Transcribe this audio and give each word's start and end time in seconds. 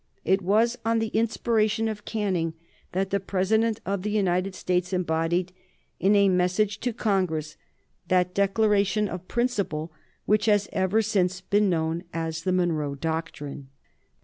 It 0.25 0.41
was 0.41 0.79
on 0.83 0.97
the 0.97 1.09
inspiration 1.09 1.87
of 1.87 2.05
Canning 2.05 2.55
that 2.91 3.11
the 3.11 3.19
President 3.19 3.79
of 3.85 4.01
the 4.01 4.09
United 4.09 4.55
States 4.55 4.93
embodied 4.93 5.53
in 5.99 6.15
a 6.15 6.27
message 6.27 6.79
to 6.79 6.91
Congress 6.91 7.55
that 8.07 8.33
declaration 8.33 9.07
of 9.07 9.27
principle 9.27 9.91
which 10.25 10.45
has 10.47 10.67
ever 10.73 11.03
since 11.03 11.39
been 11.41 11.69
known 11.69 12.03
as 12.15 12.41
the 12.45 12.51
Monroe 12.51 12.95
doctrine. 12.95 13.69